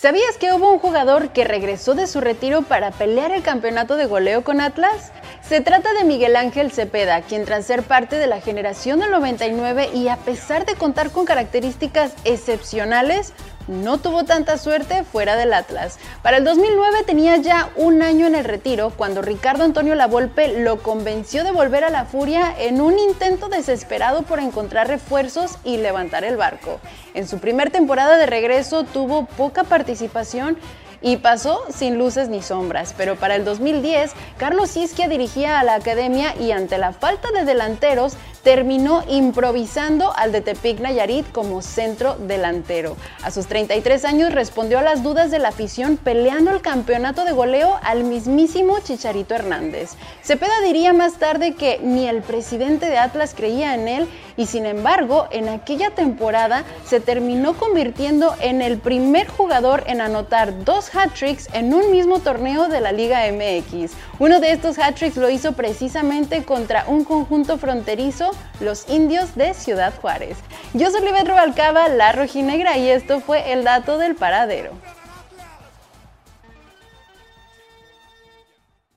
¿Sabías 0.00 0.36
que 0.38 0.52
hubo 0.52 0.70
un 0.70 0.78
jugador 0.78 1.30
que 1.30 1.42
regresó 1.42 1.96
de 1.96 2.06
su 2.06 2.20
retiro 2.20 2.62
para 2.62 2.92
pelear 2.92 3.32
el 3.32 3.42
campeonato 3.42 3.96
de 3.96 4.06
goleo 4.06 4.44
con 4.44 4.60
Atlas? 4.60 5.10
Se 5.42 5.60
trata 5.60 5.92
de 5.92 6.04
Miguel 6.04 6.36
Ángel 6.36 6.70
Cepeda, 6.70 7.22
quien 7.22 7.44
tras 7.44 7.66
ser 7.66 7.82
parte 7.82 8.14
de 8.14 8.28
la 8.28 8.40
generación 8.40 9.00
del 9.00 9.10
99 9.10 9.90
y 9.92 10.06
a 10.06 10.16
pesar 10.16 10.66
de 10.66 10.76
contar 10.76 11.10
con 11.10 11.24
características 11.24 12.12
excepcionales, 12.22 13.32
no 13.68 13.98
tuvo 13.98 14.24
tanta 14.24 14.58
suerte 14.58 15.04
fuera 15.04 15.36
del 15.36 15.54
Atlas. 15.54 15.98
Para 16.22 16.38
el 16.38 16.44
2009 16.44 17.04
tenía 17.06 17.36
ya 17.36 17.70
un 17.76 18.02
año 18.02 18.26
en 18.26 18.34
el 18.34 18.44
retiro 18.44 18.90
cuando 18.96 19.22
Ricardo 19.22 19.64
Antonio 19.64 19.94
Lavolpe 19.94 20.60
lo 20.60 20.82
convenció 20.82 21.44
de 21.44 21.52
volver 21.52 21.84
a 21.84 21.90
la 21.90 22.06
Furia 22.06 22.54
en 22.58 22.80
un 22.80 22.98
intento 22.98 23.48
desesperado 23.48 24.22
por 24.22 24.40
encontrar 24.40 24.88
refuerzos 24.88 25.58
y 25.64 25.76
levantar 25.76 26.24
el 26.24 26.36
barco. 26.36 26.80
En 27.14 27.28
su 27.28 27.38
primer 27.38 27.70
temporada 27.70 28.16
de 28.16 28.26
regreso 28.26 28.84
tuvo 28.84 29.26
poca 29.26 29.64
participación 29.64 30.58
y 31.00 31.18
pasó 31.18 31.64
sin 31.72 31.96
luces 31.96 32.28
ni 32.28 32.42
sombras, 32.42 32.94
pero 32.96 33.16
para 33.16 33.36
el 33.36 33.44
2010 33.44 34.12
Carlos 34.36 34.76
Isquia 34.76 35.08
dirigía 35.08 35.60
a 35.60 35.64
la 35.64 35.74
academia 35.74 36.34
y 36.36 36.50
ante 36.50 36.78
la 36.78 36.92
falta 36.92 37.30
de 37.30 37.44
delanteros 37.44 38.14
terminó 38.48 39.04
improvisando 39.10 40.16
al 40.16 40.32
de 40.32 40.40
Tepic 40.40 40.80
Nayarit 40.80 41.30
como 41.32 41.60
centro 41.60 42.14
delantero. 42.14 42.96
A 43.22 43.30
sus 43.30 43.46
33 43.46 44.06
años 44.06 44.32
respondió 44.32 44.78
a 44.78 44.82
las 44.82 45.02
dudas 45.02 45.30
de 45.30 45.38
la 45.38 45.48
afición 45.48 45.98
peleando 45.98 46.52
el 46.52 46.62
campeonato 46.62 47.26
de 47.26 47.32
goleo 47.32 47.78
al 47.82 48.04
mismísimo 48.04 48.78
Chicharito 48.82 49.34
Hernández. 49.34 49.96
Cepeda 50.22 50.62
diría 50.64 50.94
más 50.94 51.18
tarde 51.18 51.56
que 51.56 51.78
ni 51.82 52.08
el 52.08 52.22
presidente 52.22 52.86
de 52.86 52.96
Atlas 52.96 53.34
creía 53.36 53.74
en 53.74 53.86
él 53.86 54.08
y 54.38 54.46
sin 54.46 54.64
embargo 54.64 55.26
en 55.30 55.50
aquella 55.50 55.90
temporada 55.90 56.64
se 56.86 57.00
terminó 57.00 57.54
convirtiendo 57.54 58.34
en 58.40 58.62
el 58.62 58.78
primer 58.78 59.28
jugador 59.28 59.84
en 59.88 60.00
anotar 60.00 60.64
dos 60.64 60.94
hat-tricks 60.94 61.50
en 61.52 61.74
un 61.74 61.90
mismo 61.90 62.20
torneo 62.20 62.68
de 62.68 62.80
la 62.80 62.92
Liga 62.92 63.20
MX. 63.30 63.92
Uno 64.18 64.40
de 64.40 64.52
estos 64.52 64.78
hat-tricks 64.78 65.16
lo 65.16 65.28
hizo 65.28 65.52
precisamente 65.52 66.44
contra 66.44 66.84
un 66.86 67.04
conjunto 67.04 67.58
fronterizo, 67.58 68.30
los 68.60 68.88
indios 68.88 69.34
de 69.36 69.54
Ciudad 69.54 69.92
Juárez. 70.00 70.38
Yo 70.74 70.90
soy 70.90 71.02
Libet 71.02 71.28
Rubalcaba, 71.28 71.88
la 71.88 72.12
rojinegra, 72.12 72.76
y 72.76 72.88
esto 72.88 73.20
fue 73.20 73.52
el 73.52 73.64
dato 73.64 73.98
del 73.98 74.14
paradero. 74.14 74.72